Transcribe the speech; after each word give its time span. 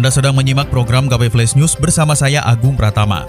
Anda 0.00 0.08
sedang 0.08 0.32
menyimak 0.32 0.72
program 0.72 1.12
KP 1.12 1.28
Flash 1.28 1.52
News 1.60 1.76
bersama 1.76 2.16
saya 2.16 2.40
Agung 2.48 2.72
Pratama. 2.72 3.28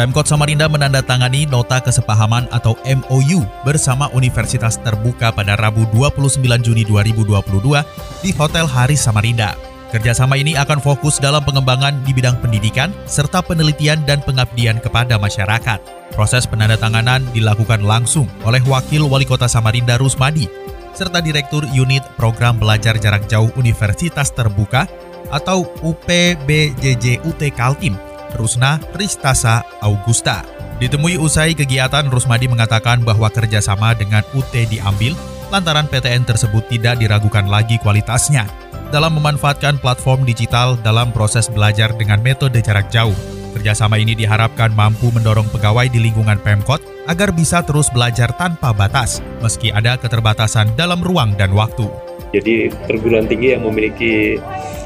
Pemkot 0.00 0.24
Samarinda 0.24 0.64
menandatangani 0.64 1.44
nota 1.44 1.76
kesepahaman 1.84 2.48
atau 2.48 2.72
MOU 2.88 3.44
bersama 3.68 4.08
Universitas 4.16 4.80
Terbuka 4.80 5.28
pada 5.28 5.60
Rabu 5.60 5.84
29 5.92 6.40
Juni 6.64 6.88
2022 6.88 7.84
di 8.24 8.32
Hotel 8.32 8.64
Haris 8.64 9.04
Samarinda. 9.04 9.60
Kerjasama 9.92 10.40
ini 10.40 10.56
akan 10.56 10.80
fokus 10.80 11.20
dalam 11.20 11.44
pengembangan 11.44 12.00
di 12.00 12.16
bidang 12.16 12.40
pendidikan 12.40 12.88
serta 13.04 13.44
penelitian 13.44 14.08
dan 14.08 14.24
pengabdian 14.24 14.80
kepada 14.80 15.20
masyarakat. 15.20 15.84
Proses 16.16 16.48
penandatanganan 16.48 17.28
dilakukan 17.36 17.84
langsung 17.84 18.24
oleh 18.48 18.64
Wakil 18.64 19.04
Wali 19.04 19.28
Kota 19.28 19.44
Samarinda 19.44 20.00
Rusmadi 20.00 20.48
serta 20.96 21.20
Direktur 21.20 21.62
Unit 21.76 22.02
Program 22.16 22.56
Belajar 22.56 22.98
Jarak 22.98 23.28
Jauh 23.30 23.52
Universitas 23.54 24.34
Terbuka 24.34 24.90
atau 25.28 25.68
UPBJJ 25.84 27.24
UT 27.26 27.42
Kaltim, 27.54 27.94
Rusna 28.36 28.78
Ristasa 28.96 29.64
Augusta. 29.82 30.42
Ditemui 30.78 31.18
usai 31.18 31.58
kegiatan, 31.58 32.06
Rusmadi 32.06 32.46
mengatakan 32.46 33.02
bahwa 33.02 33.26
kerjasama 33.26 33.98
dengan 33.98 34.22
UT 34.34 34.54
diambil 34.54 35.18
lantaran 35.50 35.88
PTN 35.90 36.28
tersebut 36.28 36.64
tidak 36.70 37.00
diragukan 37.02 37.48
lagi 37.48 37.80
kualitasnya 37.82 38.46
dalam 38.88 39.16
memanfaatkan 39.20 39.80
platform 39.80 40.24
digital 40.24 40.76
dalam 40.80 41.12
proses 41.12 41.48
belajar 41.48 41.92
dengan 41.96 42.20
metode 42.24 42.60
jarak 42.60 42.88
jauh. 42.88 43.16
Kerjasama 43.56 43.96
ini 43.96 44.12
diharapkan 44.12 44.76
mampu 44.76 45.08
mendorong 45.08 45.48
pegawai 45.48 45.88
di 45.88 46.02
lingkungan 46.02 46.36
Pemkot 46.40 46.84
agar 47.08 47.32
bisa 47.32 47.64
terus 47.64 47.88
belajar 47.88 48.28
tanpa 48.36 48.76
batas, 48.76 49.24
meski 49.40 49.72
ada 49.72 49.96
keterbatasan 49.96 50.76
dalam 50.76 51.00
ruang 51.00 51.32
dan 51.40 51.56
waktu. 51.56 51.88
Jadi 52.36 52.68
perguruan 52.84 53.24
tinggi 53.24 53.56
yang 53.56 53.64
memiliki 53.64 54.36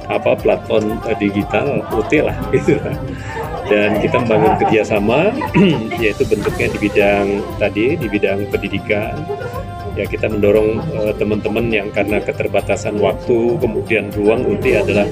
apa 0.06 0.38
platform 0.38 0.98
uh, 1.02 1.16
digital 1.18 1.82
UT 1.90 2.12
lah 2.22 2.34
gitu 2.54 2.78
dan 3.70 3.98
kita 4.02 4.20
membangun 4.20 4.54
kerjasama 4.60 5.32
yaitu 6.02 6.26
bentuknya 6.26 6.68
di 6.74 6.78
bidang 6.78 7.26
tadi 7.56 7.86
di 7.96 8.06
bidang 8.10 8.44
pendidikan 8.50 9.14
ya 9.92 10.04
kita 10.08 10.28
mendorong 10.28 10.80
uh, 10.96 11.12
teman-teman 11.16 11.68
yang 11.68 11.88
karena 11.92 12.20
keterbatasan 12.22 12.96
waktu 12.96 13.60
kemudian 13.60 14.08
ruang 14.16 14.44
UT 14.48 14.64
adalah 14.64 15.06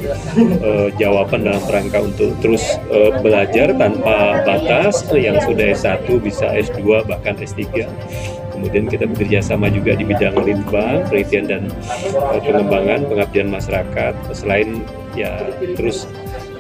uh, 0.65 0.89
jawaban 0.97 1.45
dalam 1.45 1.63
rangka 1.69 1.99
untuk 2.01 2.33
terus 2.41 2.65
uh, 2.89 3.13
belajar 3.21 3.77
tanpa 3.77 4.45
batas. 4.45 5.05
Yang 5.11 5.53
sudah 5.53 5.67
S1 5.77 6.07
bisa 6.23 6.47
S2 6.55 7.05
bahkan 7.05 7.37
S3 7.37 7.85
kemudian 8.61 8.93
kita 8.93 9.09
bekerja 9.09 9.41
sama 9.41 9.73
juga 9.73 9.97
di 9.97 10.05
bidang 10.05 10.37
litbang 10.45 11.09
penelitian 11.09 11.45
dan 11.49 11.63
uh, 12.13 12.41
pengembangan 12.45 13.09
pengabdian 13.09 13.49
masyarakat. 13.49 14.15
Selain 14.37 14.85
ya 15.17 15.33
terus 15.77 16.05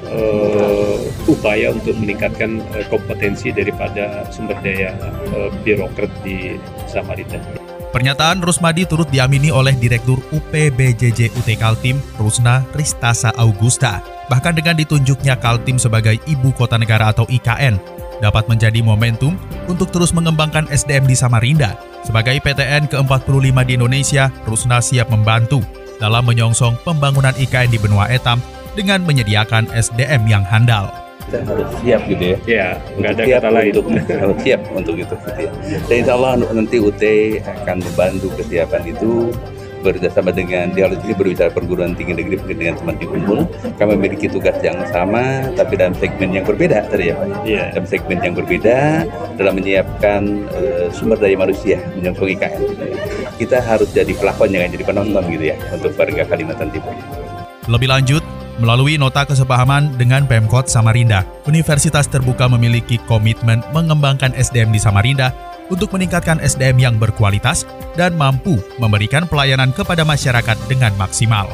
uh, 0.08 0.96
upaya 1.28 1.76
untuk 1.76 1.94
meningkatkan 2.00 2.64
uh, 2.72 2.84
kompetensi 2.88 3.52
daripada 3.52 4.24
sumber 4.32 4.56
daya 4.64 4.96
uh, 5.36 5.52
birokrat 5.62 6.10
di 6.24 6.56
Samarinda. 6.88 7.59
Pernyataan 7.90 8.38
Rusmadi 8.38 8.86
turut 8.86 9.10
diamini 9.10 9.50
oleh 9.50 9.74
Direktur 9.74 10.22
UPBJJ 10.30 11.34
UT 11.34 11.48
Kaltim, 11.58 11.98
Rusna 12.22 12.62
Ristasa 12.70 13.34
Augusta. 13.34 13.98
Bahkan 14.30 14.54
dengan 14.54 14.78
ditunjuknya 14.78 15.34
Kaltim 15.42 15.74
sebagai 15.74 16.14
Ibu 16.22 16.54
Kota 16.54 16.78
Negara 16.78 17.10
atau 17.10 17.26
IKN, 17.26 17.82
dapat 18.22 18.46
menjadi 18.46 18.78
momentum 18.78 19.34
untuk 19.66 19.90
terus 19.90 20.14
mengembangkan 20.14 20.70
SDM 20.70 21.10
di 21.10 21.18
Samarinda. 21.18 21.74
Sebagai 22.06 22.38
PTN 22.38 22.86
ke-45 22.94 23.58
di 23.66 23.72
Indonesia, 23.74 24.30
Rusna 24.46 24.78
siap 24.78 25.10
membantu 25.10 25.58
dalam 25.98 26.22
menyongsong 26.30 26.78
pembangunan 26.86 27.34
IKN 27.34 27.74
di 27.74 27.78
benua 27.82 28.06
Etam 28.06 28.38
dengan 28.78 29.02
menyediakan 29.02 29.66
SDM 29.74 30.30
yang 30.30 30.46
handal 30.46 31.09
kita 31.28 31.38
harus 31.44 31.68
siap 31.82 32.00
gitu 32.08 32.24
ya. 32.24 32.36
Iya, 32.46 32.68
nggak 32.96 33.10
ada 33.16 33.22
kata 33.38 33.50
lain. 33.52 33.72
Untuk, 33.76 33.86
harus 34.22 34.38
siap 34.40 34.60
untuk 34.72 34.94
itu. 34.96 35.14
Gitu 35.14 35.40
ya. 35.68 35.78
Dan 35.88 35.96
insya 36.04 36.14
Allah 36.16 36.32
nanti 36.50 36.76
UT 36.80 37.02
akan 37.44 37.76
membantu 37.84 38.28
kesiapan 38.40 38.82
itu 38.88 39.30
bekerjasama 39.80 40.30
dengan 40.30 40.70
dia 40.76 40.88
harus 40.88 41.00
berbicara 41.00 41.48
perguruan 41.48 41.96
tinggi 41.96 42.12
negeri 42.12 42.36
dengan 42.52 42.76
teman 42.76 42.94
di 43.00 43.06
kumpul 43.08 43.48
kami 43.80 43.96
memiliki 43.96 44.28
tugas 44.28 44.56
yang 44.60 44.76
sama 44.92 45.48
tapi 45.56 45.80
dalam 45.80 45.96
segmen 45.96 46.36
yang 46.36 46.44
berbeda 46.44 46.84
tadi 46.92 47.10
ya 47.10 47.14
Pak 47.16 47.26
yeah. 47.48 47.72
dalam 47.72 47.88
segmen 47.88 48.18
yang 48.20 48.36
berbeda 48.36 49.08
dalam 49.40 49.56
menyiapkan 49.56 50.44
uh, 50.52 50.86
sumber 50.92 51.16
daya 51.16 51.36
manusia 51.36 51.80
menyongsong 51.96 52.28
IKN 52.36 52.62
kita 53.40 53.58
harus 53.64 53.88
jadi 53.96 54.12
pelakon 54.12 54.52
jangan 54.52 54.70
jadi 54.76 54.84
penonton 54.84 55.22
gitu 55.32 55.44
ya 55.48 55.56
untuk 55.72 55.96
warga 55.96 56.22
Kalimantan 56.28 56.68
Timur 56.68 56.94
lebih 57.68 57.88
lanjut 57.88 58.39
Melalui 58.58 58.98
nota 58.98 59.22
kesepahaman 59.22 59.94
dengan 59.94 60.26
Pemkot 60.26 60.66
Samarinda, 60.66 61.22
Universitas 61.46 62.10
Terbuka 62.10 62.50
memiliki 62.50 62.98
komitmen 63.06 63.62
mengembangkan 63.70 64.34
SDM 64.34 64.74
di 64.74 64.80
Samarinda 64.82 65.30
untuk 65.70 65.94
meningkatkan 65.94 66.42
SDM 66.42 66.76
yang 66.82 66.94
berkualitas 66.98 67.62
dan 67.94 68.18
mampu 68.18 68.58
memberikan 68.82 69.30
pelayanan 69.30 69.70
kepada 69.70 70.02
masyarakat 70.02 70.58
dengan 70.66 70.90
maksimal. 70.98 71.46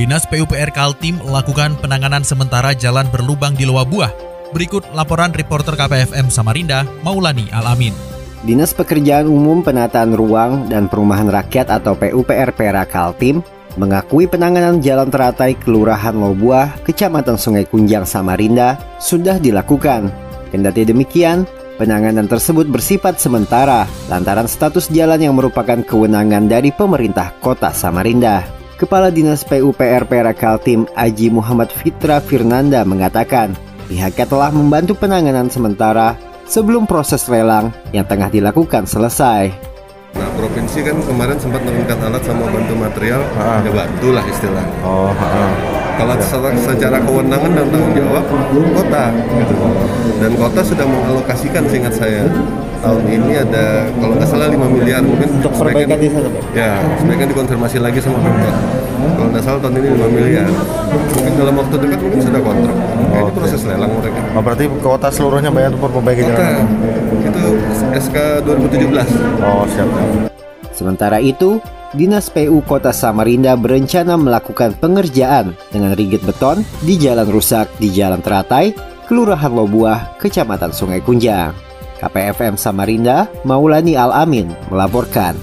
Dinas 0.00 0.24
PUPR 0.24 0.72
Kaltim 0.72 1.20
melakukan 1.20 1.76
penanganan 1.76 2.24
sementara 2.24 2.72
jalan 2.72 3.04
berlubang 3.12 3.52
di 3.52 3.68
Loa 3.68 3.84
Buah. 3.84 4.08
Berikut 4.56 4.82
laporan 4.96 5.30
reporter 5.30 5.76
KPFM 5.76 6.32
Samarinda, 6.32 6.88
Maulani 7.04 7.52
Alamin. 7.52 7.92
Dinas 8.40 8.72
Pekerjaan 8.72 9.28
Umum 9.28 9.60
Penataan 9.60 10.16
Ruang 10.16 10.72
dan 10.72 10.88
Perumahan 10.88 11.28
Rakyat 11.28 11.68
atau 11.68 11.92
PUPR 11.92 12.56
Pera 12.56 12.88
Kaltim 12.88 13.44
mengakui 13.78 14.26
penanganan 14.26 14.82
jalan 14.82 15.12
teratai 15.12 15.54
Kelurahan 15.54 16.16
Lobuah, 16.16 16.82
Kecamatan 16.82 17.38
Sungai 17.38 17.68
Kunjang, 17.68 18.08
Samarinda 18.08 18.80
sudah 18.98 19.38
dilakukan. 19.38 20.10
Kendati 20.50 20.82
demikian, 20.82 21.46
penanganan 21.78 22.26
tersebut 22.26 22.66
bersifat 22.66 23.22
sementara 23.22 23.86
lantaran 24.10 24.50
status 24.50 24.90
jalan 24.90 25.22
yang 25.22 25.38
merupakan 25.38 25.78
kewenangan 25.86 26.50
dari 26.50 26.74
pemerintah 26.74 27.30
kota 27.38 27.70
Samarinda. 27.70 28.42
Kepala 28.80 29.12
Dinas 29.12 29.44
PUPR 29.44 30.08
Kaltim 30.34 30.88
Aji 30.96 31.28
Muhammad 31.28 31.68
Fitra 31.68 32.16
Firnanda 32.18 32.80
mengatakan, 32.82 33.52
pihaknya 33.86 34.24
telah 34.24 34.48
membantu 34.48 34.96
penanganan 34.96 35.52
sementara 35.52 36.16
sebelum 36.48 36.88
proses 36.88 37.28
lelang 37.28 37.70
yang 37.92 38.08
tengah 38.08 38.32
dilakukan 38.32 38.88
selesai. 38.88 39.69
Provinsi 40.40 40.80
kan 40.80 40.96
kemarin 41.04 41.36
sempat 41.36 41.60
menurunkan 41.68 42.00
alat 42.00 42.24
sama 42.24 42.48
bantu 42.48 42.72
material, 42.72 43.20
ha. 43.36 43.60
ya 43.60 43.68
bantu 43.76 44.08
lah 44.16 44.24
istilahnya. 44.24 44.72
Oh, 44.80 45.12
ha. 45.12 45.52
Kalau 46.00 46.16
secara, 46.16 46.56
secara 46.56 46.96
kewenangan 47.04 47.52
dan 47.52 47.68
tanggung 47.68 47.92
jawab 47.92 48.24
kota, 48.72 49.04
gitu. 49.12 49.54
dan 50.16 50.32
kota 50.40 50.60
sudah 50.64 50.86
mengalokasikan 50.88 51.68
seingat 51.68 51.92
saya 51.92 52.24
tahun 52.80 53.04
ini 53.06 53.32
ada 53.44 53.64
kalau 53.94 54.14
nggak 54.16 54.28
salah 54.28 54.48
5 54.50 54.76
miliar 54.76 55.00
mungkin. 55.04 55.28
Untuk 55.40 55.52
perbaikan 55.56 55.98
di 56.00 56.08
sana 56.08 56.28
ya 56.56 56.70
sebaiknya 57.00 57.26
dikonfirmasi 57.32 57.76
lagi 57.80 57.98
sama 58.02 58.18
pemkot 58.20 58.56
kalau 59.16 59.28
nggak 59.32 59.44
salah 59.44 59.58
tahun 59.62 59.74
ini 59.80 59.88
5 59.96 60.16
miliar. 60.16 60.48
Mungkin 60.90 61.32
dalam 61.36 61.54
waktu 61.56 61.74
dekat 61.78 62.00
mungkin 62.00 62.20
sudah 62.20 62.42
kontrak. 62.42 62.76
Oh, 63.10 63.28
proses 63.32 63.62
lelang 63.68 63.92
mereka. 64.00 64.20
Oh, 64.32 64.42
berarti 64.42 64.64
kota 64.80 65.08
seluruhnya 65.12 65.50
bayar 65.52 65.70
untuk 65.76 65.92
perbaiki 65.92 66.22
jalan? 66.24 66.64
Itu 67.20 67.44
SK 67.90 68.16
2017 68.46 69.44
oh 69.44 69.64
siap 69.68 69.88
sementara 70.80 71.20
itu 71.20 71.60
Dinas 71.90 72.30
PU 72.30 72.62
Kota 72.64 72.94
Samarinda 72.94 73.58
berencana 73.58 74.14
melakukan 74.14 74.78
pengerjaan 74.78 75.58
dengan 75.74 75.92
rigid 75.98 76.22
beton 76.22 76.62
di 76.86 76.94
jalan 76.94 77.26
rusak 77.26 77.66
di 77.82 77.90
Jalan 77.90 78.22
Teratai, 78.22 78.70
Kelurahan 79.10 79.50
Lobuah, 79.50 80.14
Kecamatan 80.22 80.70
Sungai 80.70 81.02
Kunjang. 81.02 81.69
KPFM 82.00 82.56
Samarinda, 82.56 83.28
Maulani 83.44 83.92
Al-Amin 83.92 84.48
melaporkan. 84.72 85.36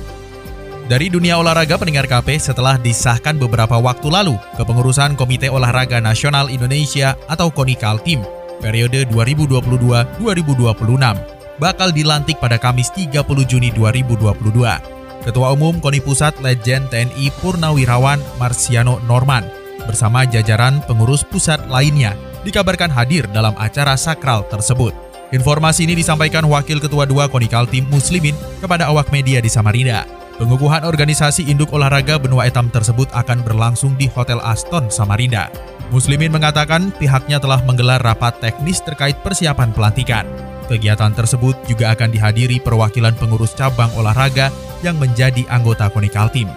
Dari 0.89 1.13
dunia 1.13 1.37
olahraga 1.37 1.77
pendengar 1.77 2.09
KP 2.09 2.41
setelah 2.41 2.81
disahkan 2.81 3.37
beberapa 3.37 3.77
waktu 3.77 4.09
lalu 4.09 4.33
kepengurusan 4.57 5.13
Komite 5.19 5.51
Olahraga 5.51 6.01
Nasional 6.01 6.49
Indonesia 6.49 7.13
atau 7.29 7.53
KONIKAL 7.53 8.01
Team 8.01 8.25
periode 8.63 9.05
2022-2026 9.13 11.61
bakal 11.61 11.91
dilantik 11.91 12.39
pada 12.41 12.57
Kamis 12.57 12.89
30 12.95 13.21
Juni 13.45 13.69
2022. 13.75 15.27
Ketua 15.27 15.51
Umum 15.51 15.83
KONI 15.83 16.01
Pusat 16.01 16.39
Legend 16.39 16.87
TNI 16.87 17.27
Purnawirawan 17.43 18.23
Marsiano 18.39 19.03
Norman 19.03 19.43
bersama 19.83 20.23
jajaran 20.23 20.79
pengurus 20.87 21.27
pusat 21.27 21.59
lainnya 21.67 22.15
dikabarkan 22.47 22.91
hadir 22.91 23.27
dalam 23.35 23.51
acara 23.59 23.99
sakral 23.99 24.47
tersebut. 24.47 25.06
Informasi 25.27 25.83
ini 25.83 25.99
disampaikan 25.99 26.47
Wakil 26.47 26.79
Ketua 26.79 27.03
2 27.03 27.27
Konikal 27.27 27.67
Tim 27.67 27.83
Muslimin 27.91 28.31
kepada 28.63 28.87
awak 28.87 29.11
media 29.11 29.43
di 29.43 29.51
Samarinda. 29.51 30.07
Pengukuhan 30.39 30.87
organisasi 30.87 31.51
induk 31.51 31.75
olahraga 31.75 32.15
benua 32.15 32.47
etam 32.47 32.71
tersebut 32.71 33.11
akan 33.11 33.43
berlangsung 33.43 33.99
di 33.99 34.07
Hotel 34.07 34.39
Aston, 34.39 34.87
Samarinda. 34.87 35.51
Muslimin 35.91 36.31
mengatakan 36.31 36.95
pihaknya 36.95 37.43
telah 37.43 37.59
menggelar 37.67 37.99
rapat 37.99 38.39
teknis 38.39 38.79
terkait 38.79 39.19
persiapan 39.19 39.75
pelantikan. 39.75 40.23
Kegiatan 40.71 41.11
tersebut 41.11 41.59
juga 41.67 41.91
akan 41.91 42.07
dihadiri 42.07 42.63
perwakilan 42.63 43.15
pengurus 43.19 43.51
cabang 43.51 43.91
olahraga 43.99 44.47
yang 44.79 44.95
menjadi 44.95 45.43
anggota 45.51 45.91
Konikal 45.91 46.31
Team. 46.31 46.47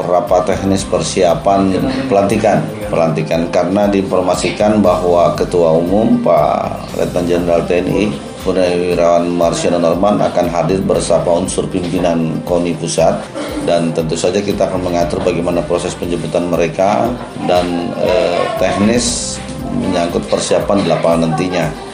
Rapat 0.00 0.48
teknis 0.48 0.82
persiapan 0.88 1.76
pelantikan, 2.08 2.64
pelantikan 2.88 3.46
karena 3.52 3.86
diinformasikan 3.86 4.80
bahwa 4.80 5.36
Ketua 5.36 5.76
Umum 5.76 6.18
Pak 6.24 6.96
Letnan 6.96 7.24
Jenderal 7.28 7.62
TNI 7.68 8.30
Purnawirawan 8.40 9.28
Marsiano 9.28 9.76
Norman 9.76 10.16
akan 10.16 10.48
hadir 10.48 10.80
bersama 10.80 11.44
unsur 11.44 11.68
pimpinan 11.68 12.40
KONI 12.48 12.72
Pusat 12.80 13.20
dan 13.68 13.92
tentu 13.92 14.16
saja 14.16 14.40
kita 14.40 14.64
akan 14.64 14.80
mengatur 14.80 15.20
bagaimana 15.20 15.60
proses 15.60 15.92
penjemputan 15.92 16.48
mereka 16.48 17.04
dan 17.44 17.92
eh, 18.00 18.40
teknis 18.56 19.36
menyangkut 19.76 20.24
persiapan 20.32 20.80
di 20.80 20.86
lapangan 20.88 21.20
nantinya. 21.28 21.89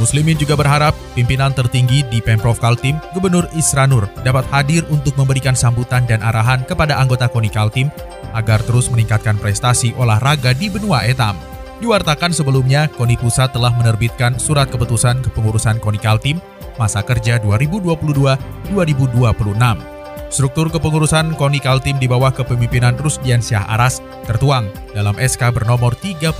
Muslimin 0.00 0.40
juga 0.40 0.56
berharap 0.56 0.96
pimpinan 1.12 1.52
tertinggi 1.52 2.00
di 2.08 2.24
Pemprov 2.24 2.56
Kaltim, 2.56 2.96
Gubernur 3.12 3.44
Isranur, 3.52 4.08
dapat 4.24 4.48
hadir 4.48 4.88
untuk 4.88 5.12
memberikan 5.20 5.52
sambutan 5.52 6.08
dan 6.08 6.24
arahan 6.24 6.64
kepada 6.64 6.96
anggota 6.96 7.28
KONI 7.28 7.52
Kaltim 7.52 7.92
agar 8.32 8.64
terus 8.64 8.88
meningkatkan 8.88 9.36
prestasi 9.36 9.92
olahraga 10.00 10.56
di 10.56 10.72
benua 10.72 11.04
etam. 11.04 11.36
Diwartakan 11.84 12.32
sebelumnya, 12.32 12.88
KONI 12.96 13.20
Pusat 13.20 13.60
telah 13.60 13.76
menerbitkan 13.76 14.40
surat 14.40 14.72
keputusan 14.72 15.20
kepengurusan 15.20 15.76
KONI 15.84 16.00
Kaltim 16.00 16.40
masa 16.80 17.04
kerja 17.04 17.36
2022-2026. 17.44 18.72
Struktur 20.32 20.72
kepengurusan 20.72 21.36
KONI 21.36 21.60
Kaltim 21.60 22.00
di 22.00 22.08
bawah 22.08 22.32
kepemimpinan 22.32 22.96
Rusdian 22.96 23.44
Syah 23.44 23.68
Aras 23.68 24.00
tertuang 24.24 24.72
dalam 24.96 25.18
SK 25.20 25.52
bernomor 25.52 25.92
31 25.92 26.32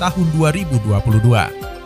tahun 0.00 0.26
2022. 0.32 1.79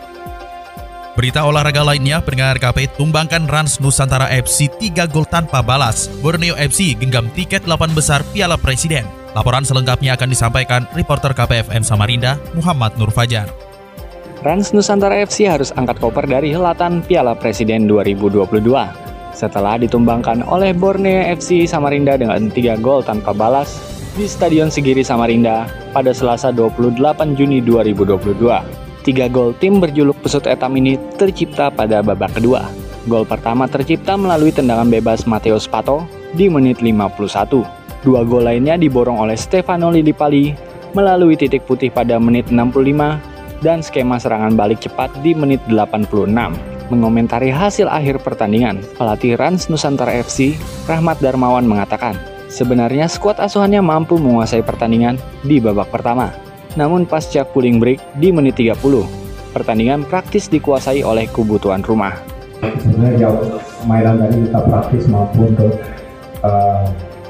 Berita 1.14 1.46
olahraga 1.46 1.86
lainnya, 1.86 2.18
pendengar 2.18 2.58
KP 2.58 2.90
tumbangkan 2.98 3.46
Rans 3.46 3.78
Nusantara 3.78 4.26
FC 4.34 4.66
3 4.66 5.06
gol 5.06 5.22
tanpa 5.22 5.62
balas. 5.62 6.10
Borneo 6.18 6.58
FC 6.58 6.98
genggam 6.98 7.30
tiket 7.38 7.62
8 7.62 7.94
besar 7.94 8.26
Piala 8.34 8.58
Presiden. 8.58 9.06
Laporan 9.30 9.62
selengkapnya 9.62 10.18
akan 10.18 10.26
disampaikan 10.26 10.82
reporter 10.90 11.30
KPFM 11.30 11.86
Samarinda, 11.86 12.34
Muhammad 12.58 12.98
Nur 12.98 13.14
Fajar. 13.14 13.46
Rans 14.42 14.74
Nusantara 14.74 15.22
FC 15.22 15.46
harus 15.46 15.70
angkat 15.78 16.02
koper 16.02 16.26
dari 16.26 16.50
helatan 16.50 16.98
Piala 17.06 17.38
Presiden 17.38 17.86
2022 17.86 18.50
setelah 19.38 19.78
ditumbangkan 19.78 20.42
oleh 20.50 20.74
Borneo 20.74 21.30
FC 21.30 21.62
Samarinda 21.70 22.18
dengan 22.18 22.50
3 22.50 22.74
gol 22.82 23.06
tanpa 23.06 23.30
balas 23.30 23.78
di 24.18 24.26
Stadion 24.26 24.66
Segiri 24.66 25.06
Samarinda 25.06 25.70
pada 25.94 26.10
Selasa 26.10 26.50
28 26.50 27.38
Juni 27.38 27.62
2022. 27.62 28.83
Tiga 29.04 29.28
gol 29.28 29.52
tim 29.60 29.84
berjuluk 29.84 30.16
pesut 30.24 30.48
etam 30.48 30.72
ini 30.80 30.96
tercipta 31.20 31.68
pada 31.68 32.00
babak 32.00 32.40
kedua. 32.40 32.64
Gol 33.04 33.28
pertama 33.28 33.68
tercipta 33.68 34.16
melalui 34.16 34.48
tendangan 34.48 34.88
bebas 34.88 35.28
Mateus 35.28 35.68
Pato 35.68 36.08
di 36.32 36.48
menit 36.48 36.80
51. 36.80 37.68
Dua 38.00 38.24
gol 38.24 38.48
lainnya 38.48 38.80
diborong 38.80 39.20
oleh 39.20 39.36
Stefano 39.36 39.92
Lillipali 39.92 40.56
melalui 40.96 41.36
titik 41.36 41.68
putih 41.68 41.92
pada 41.92 42.16
menit 42.16 42.48
65 42.48 43.60
dan 43.60 43.84
skema 43.84 44.16
serangan 44.16 44.56
balik 44.56 44.80
cepat 44.80 45.12
di 45.20 45.36
menit 45.36 45.60
86. 45.68 46.08
Mengomentari 46.88 47.48
hasil 47.48 47.88
akhir 47.88 48.24
pertandingan, 48.24 48.80
pelatih 48.96 49.36
Rans 49.36 49.72
Nusantara 49.72 50.16
FC, 50.20 50.56
Rahmat 50.84 51.20
Darmawan 51.20 51.64
mengatakan, 51.64 52.16
sebenarnya 52.52 53.08
skuad 53.08 53.40
asuhannya 53.40 53.80
mampu 53.80 54.20
menguasai 54.20 54.60
pertandingan 54.60 55.16
di 55.44 55.60
babak 55.64 55.88
pertama. 55.88 56.43
Namun 56.74 57.06
pasca 57.06 57.46
cooling 57.46 57.78
break 57.78 58.02
di 58.18 58.34
menit 58.34 58.58
30, 58.58 58.74
pertandingan 59.54 60.02
praktis 60.02 60.50
dikuasai 60.50 61.06
oleh 61.06 61.30
kubu 61.30 61.62
tuan 61.62 61.86
rumah. 61.86 62.18
Sebenarnya 62.82 63.30
jauh 63.30 63.62
mainan 63.86 64.18
tadi 64.18 64.42
kita 64.42 64.60
praktis 64.66 65.06
mampu 65.06 65.54
untuk 65.54 65.78
uh, 66.42 66.82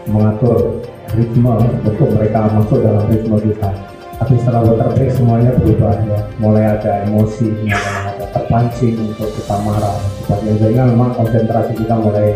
mengatur 0.09 0.81
ritme 1.13 1.61
untuk 1.85 2.09
mereka 2.17 2.49
masuk 2.57 2.81
dalam 2.81 3.05
ritme 3.13 3.37
kita. 3.45 3.71
Tapi 4.15 4.41
setelah 4.41 4.65
water 4.65 4.89
break 4.97 5.13
semuanya 5.13 5.53
berubah 5.61 5.93
ya, 6.09 6.19
mulai 6.41 6.65
ada 6.81 7.05
emosi, 7.05 7.51
mulai 7.67 8.15
ada 8.15 8.25
terpancing 8.33 8.97
untuk 8.97 9.29
kita 9.37 9.57
marah. 9.61 9.99
Sehingga 10.41 10.89
memang 10.89 11.13
konsentrasi 11.19 11.77
kita 11.77 12.01
mulai 12.01 12.33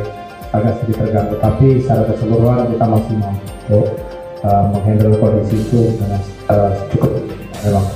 agak 0.52 0.76
sedikit 0.82 1.08
terganggu. 1.08 1.40
Tapi 1.40 1.80
secara 1.80 2.02
keseluruhan 2.12 2.68
kita 2.76 2.84
masih 2.84 3.14
mampu 3.16 3.80
uh, 4.44 4.62
menghandle 4.70 5.14
kondisi 5.18 5.62
itu 5.62 5.94
dengan 5.98 6.20
uh, 6.50 6.70
cukup 6.92 7.12
memang. 7.64 7.86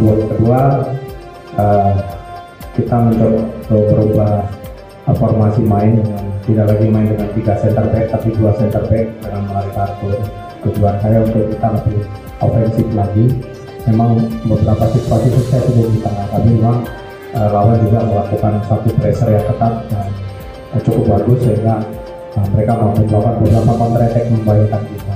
Yang 0.00 0.20
kedua 0.32 0.60
uh, 1.60 1.92
kita 2.78 2.96
mencoba 2.96 3.40
berubah 3.68 4.32
formasi 5.10 5.62
main 5.66 5.98
dengan 5.98 6.24
tidak 6.46 6.66
lagi 6.70 6.86
main 6.86 7.06
dengan 7.10 7.28
tiga 7.34 7.54
center 7.58 7.86
back 7.90 8.06
tapi 8.14 8.30
dua 8.38 8.54
center 8.56 8.82
back 8.86 9.06
dengan 9.20 9.42
menarik 9.50 9.72
kartu. 9.74 10.08
Tujuan 10.60 10.96
saya 11.00 11.24
untuk 11.24 11.48
kita 11.50 11.68
lebih 11.72 12.00
ofensif 12.40 12.86
lagi. 12.92 13.26
Memang 13.88 14.20
beberapa 14.44 14.84
situasi 14.92 15.32
sukses 15.32 15.62
sudah 15.72 15.88
di 15.88 15.98
tengah 16.04 16.26
tapi 16.28 16.48
memang 16.52 16.84
uh, 17.32 17.48
lawan 17.48 17.80
juga 17.80 18.04
melakukan 18.04 18.60
satu 18.68 18.88
pressure 19.00 19.32
yang 19.32 19.44
ketat 19.48 19.74
dan 19.88 20.08
cukup 20.84 21.04
bagus 21.16 21.40
sehingga 21.48 21.80
uh, 22.36 22.46
mereka 22.54 22.72
mampu 22.76 23.08
melakukan 23.08 23.34
beberapa 23.40 23.72
counter 23.74 24.02
attack 24.04 24.24
membahayakan 24.28 24.82
kita. 24.92 25.09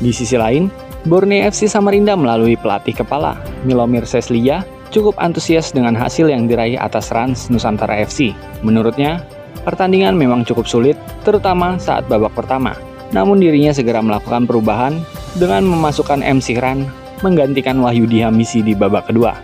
Di 0.00 0.16
sisi 0.16 0.32
lain, 0.40 0.72
Borneo 1.04 1.44
FC 1.44 1.68
Samarinda 1.68 2.16
melalui 2.16 2.56
pelatih 2.56 2.96
kepala, 2.96 3.36
Milomir 3.68 4.08
Seslia, 4.08 4.64
cukup 4.88 5.12
antusias 5.20 5.76
dengan 5.76 5.92
hasil 5.92 6.32
yang 6.32 6.48
diraih 6.48 6.80
atas 6.80 7.12
Rans 7.12 7.52
Nusantara 7.52 8.00
FC. 8.00 8.32
Menurutnya, 8.64 9.20
pertandingan 9.68 10.16
memang 10.16 10.48
cukup 10.48 10.64
sulit, 10.64 10.96
terutama 11.28 11.76
saat 11.76 12.08
babak 12.08 12.32
pertama. 12.32 12.72
Namun 13.12 13.44
dirinya 13.44 13.76
segera 13.76 14.00
melakukan 14.00 14.48
perubahan 14.48 15.04
dengan 15.36 15.68
memasukkan 15.68 16.24
MC 16.24 16.56
Ran 16.56 16.88
menggantikan 17.20 17.76
Wahyudi 17.84 18.24
Hamisi 18.24 18.64
di 18.64 18.72
babak 18.72 19.12
kedua. 19.12 19.36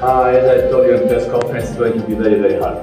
Uh, 0.00 0.32
I 0.32 0.68
told 0.72 0.88
you, 0.88 1.00
press 1.08 1.28
conference 1.28 1.76
going 1.76 2.00
hard. 2.60 2.80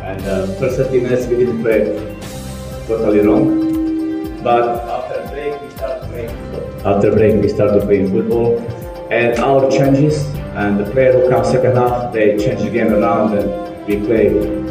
And 0.00 0.20
first 0.56 0.80
30 0.80 1.04
minutes 1.04 1.28
we 1.28 1.44
didn't 1.44 1.60
play 1.60 1.84
totally 2.88 3.20
wrong. 3.24 3.68
But 4.40 4.88
after 6.84 7.12
break, 7.12 7.40
we 7.42 7.48
started 7.48 7.82
playing 7.82 8.10
football, 8.10 8.58
and 9.10 9.38
our 9.38 9.70
changes 9.70 10.24
and 10.54 10.80
the 10.80 10.90
player 10.92 11.12
who 11.12 11.28
comes 11.28 11.48
second 11.48 11.76
half, 11.76 12.12
they 12.12 12.36
change 12.38 12.62
the 12.62 12.70
game 12.70 12.92
around 12.92 13.36
and 13.36 13.86
we 13.86 13.96
play 14.06 14.26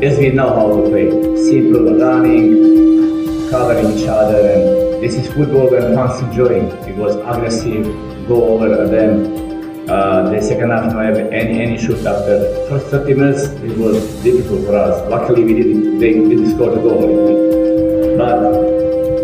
as 0.05 0.17
we 0.17 0.29
know 0.29 0.49
how 0.49 0.67
to 0.75 0.89
play. 0.89 1.09
Simple 1.37 1.99
running, 1.99 3.49
covering 3.49 3.97
each 3.97 4.07
other, 4.07 4.39
and 4.51 5.03
this 5.03 5.15
is 5.15 5.27
football 5.33 5.69
when 5.69 5.95
fans 5.95 6.21
enjoying. 6.21 6.65
It 6.87 6.95
was 6.95 7.15
aggressive, 7.15 7.85
go 8.27 8.59
over 8.59 8.87
them. 8.87 9.89
Uh, 9.89 10.29
the 10.29 10.41
second 10.41 10.69
half, 10.69 10.93
no 10.93 10.99
have 10.99 11.17
any 11.17 11.61
any 11.61 11.77
shoot 11.77 12.05
after 12.05 12.39
first 12.69 12.87
30 12.87 13.13
minutes. 13.13 13.43
It 13.43 13.77
was 13.77 14.23
difficult 14.23 14.65
for 14.65 14.75
us. 14.75 15.09
Luckily, 15.09 15.43
we 15.43 15.53
didn't 15.53 15.99
they 15.99 16.13
didn't 16.13 16.51
score 16.55 16.71
the 16.71 16.81
goal, 16.81 18.17
but 18.17 18.78